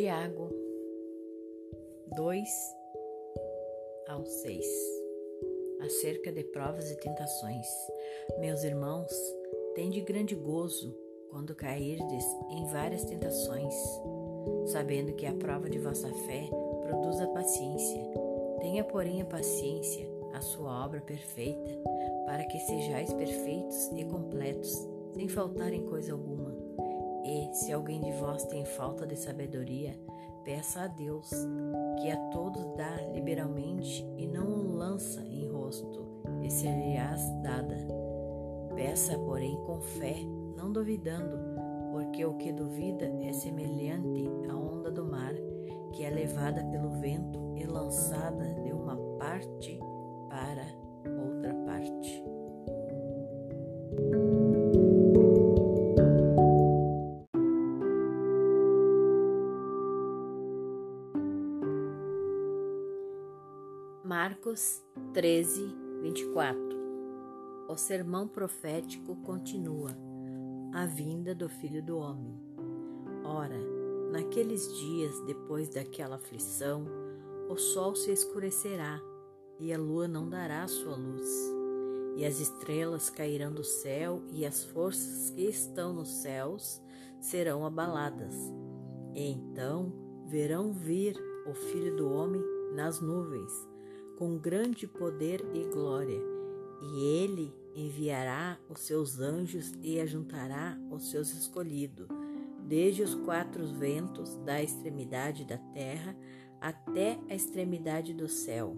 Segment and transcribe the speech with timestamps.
[0.00, 0.48] Tiago
[2.16, 2.48] 2
[4.08, 4.66] ao 6
[5.82, 7.66] Acerca de provas e tentações.
[8.38, 9.12] Meus irmãos,
[9.74, 10.96] tende grande gozo
[11.28, 13.74] quando cairdes em várias tentações,
[14.68, 16.48] sabendo que a prova de vossa fé
[16.80, 18.02] produz a paciência.
[18.62, 21.78] Tenha, porém, a paciência, a sua obra perfeita,
[22.24, 24.72] para que sejais perfeitos e completos,
[25.12, 26.49] sem faltar em coisa alguma.
[27.30, 29.96] E, se alguém de vós tem falta de sabedoria,
[30.42, 31.30] peça a Deus,
[32.00, 36.04] que a todos dá liberalmente e não o lança em rosto,
[36.42, 37.76] e ser-lhe-ás dada.
[38.74, 40.16] Peça, porém, com fé,
[40.56, 41.38] não duvidando,
[41.92, 45.34] porque o que duvida é semelhante à onda do mar,
[45.92, 49.78] que é levada pelo vento e lançada de uma parte
[50.28, 50.79] para
[64.10, 64.82] Marcos
[65.14, 65.72] 13,
[66.02, 66.58] 24
[67.68, 69.96] O sermão profético continua.
[70.74, 72.36] A vinda do Filho do Homem.
[73.22, 73.56] Ora,
[74.10, 76.86] naqueles dias depois daquela aflição,
[77.48, 79.00] o sol se escurecerá
[79.60, 81.30] e a lua não dará sua luz,
[82.16, 86.82] e as estrelas cairão do céu e as forças que estão nos céus
[87.20, 88.34] serão abaladas.
[89.14, 89.92] E então
[90.26, 91.14] verão vir
[91.46, 92.42] o Filho do Homem
[92.74, 93.69] nas nuvens
[94.20, 96.20] com grande poder e glória,
[96.82, 102.06] e ele enviará os seus anjos e ajuntará os seus escolhidos,
[102.68, 106.14] desde os quatro ventos da extremidade da terra
[106.60, 108.76] até a extremidade do céu.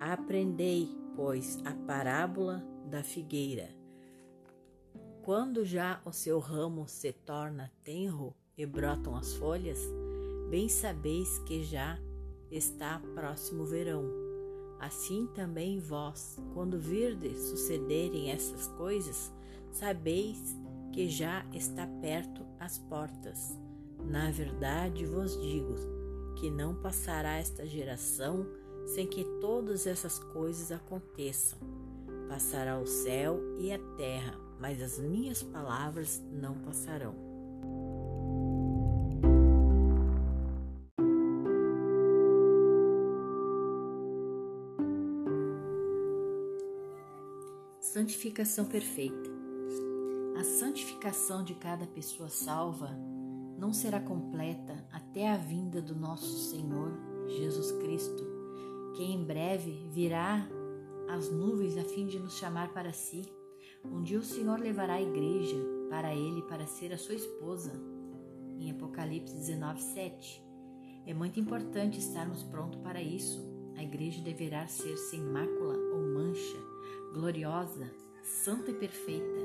[0.00, 3.68] Aprendei, pois, a parábola da figueira.
[5.22, 9.78] Quando já o seu ramo se torna tenro e brotam as folhas,
[10.50, 12.00] bem sabeis que já
[12.50, 14.25] está próximo o verão.
[14.78, 19.32] Assim também vós, quando virdes sucederem essas coisas,
[19.70, 20.56] sabeis
[20.92, 23.58] que já está perto as portas.
[24.04, 25.74] Na verdade vos digo
[26.36, 28.46] que não passará esta geração
[28.86, 31.58] sem que todas essas coisas aconteçam.
[32.28, 37.25] Passará o céu e a terra, mas as minhas palavras não passarão.
[47.92, 49.30] Santificação perfeita.
[50.36, 52.90] A santificação de cada pessoa salva
[53.56, 56.90] não será completa até a vinda do nosso Senhor
[57.28, 58.26] Jesus Cristo,
[58.96, 60.46] que em breve virá
[61.08, 63.22] as nuvens a fim de nos chamar para si.
[63.84, 65.56] Um dia o Senhor levará a igreja
[65.88, 67.72] para ele para ser a sua esposa.
[68.58, 70.44] Em Apocalipse 19, 7.
[71.06, 73.40] É muito importante estarmos prontos para isso.
[73.76, 75.85] A igreja deverá ser sem mácula
[77.16, 77.90] gloriosa,
[78.22, 79.40] santa e perfeita.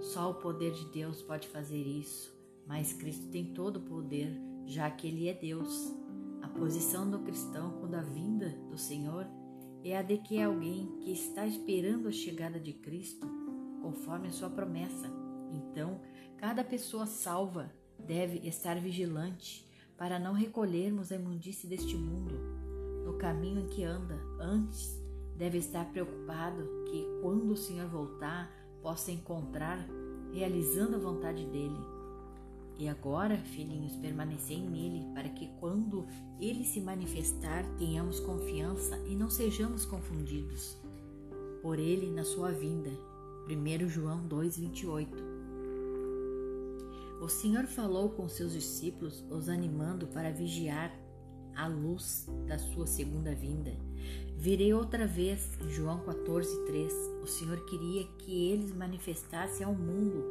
[0.00, 2.32] Só o poder de Deus pode fazer isso,
[2.64, 4.32] mas Cristo tem todo o poder,
[4.66, 5.92] já que Ele é Deus.
[6.40, 9.26] A posição do cristão quando a vinda do Senhor
[9.82, 13.26] é a de que é alguém que está esperando a chegada de Cristo,
[13.82, 15.10] conforme a sua promessa.
[15.50, 16.00] Então,
[16.36, 22.34] cada pessoa salva deve estar vigilante para não recolhermos a imundície deste mundo
[23.04, 25.01] no caminho em que anda antes
[25.42, 28.48] deve estar preocupado que, quando o Senhor voltar,
[28.80, 29.84] possa encontrar
[30.32, 31.80] realizando a vontade dele.
[32.78, 36.06] E agora, filhinhos, permanecei nele, para que quando
[36.38, 40.78] ele se manifestar, tenhamos confiança e não sejamos confundidos
[41.60, 42.90] por ele na sua vinda.
[43.48, 45.08] 1 João 2:28.
[47.20, 50.96] O Senhor falou com seus discípulos, os animando para vigiar
[51.56, 53.72] a luz da sua segunda vinda.
[54.42, 56.92] Virei outra vez, João 14, 3.
[57.22, 60.24] O Senhor queria que eles manifestassem ao mundo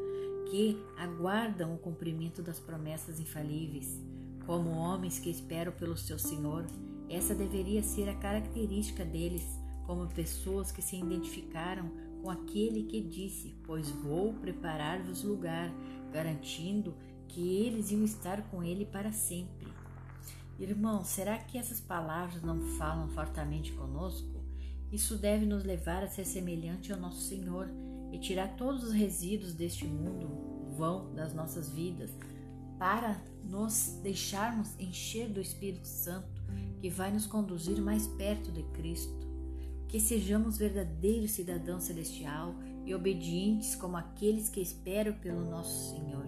[0.49, 4.03] que aguardam o cumprimento das promessas infalíveis.
[4.45, 6.65] Como homens que esperam pelo seu Senhor,
[7.09, 9.47] essa deveria ser a característica deles,
[9.87, 11.89] como pessoas que se identificaram
[12.21, 15.73] com aquele que disse: Pois vou preparar-vos lugar,
[16.11, 16.93] garantindo
[17.29, 19.60] que eles iam estar com ele para sempre.
[20.61, 24.45] Irmão, será que essas palavras não falam fortemente conosco?
[24.91, 27.67] Isso deve nos levar a ser semelhante ao nosso Senhor
[28.11, 30.29] e tirar todos os resíduos deste mundo
[30.77, 32.11] vão das nossas vidas
[32.77, 36.41] para nos deixarmos encher do Espírito Santo
[36.79, 39.27] que vai nos conduzir mais perto de Cristo.
[39.87, 42.55] Que sejamos verdadeiros cidadãos celestial
[42.85, 46.25] e obedientes como aqueles que esperam pelo nosso Senhor.